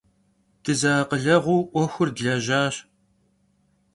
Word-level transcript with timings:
Dızeakhıleğuu 0.63 1.61
'uexur 1.65 2.09
dlejaş. 2.15 2.75